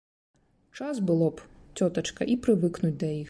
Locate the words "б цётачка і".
1.37-2.39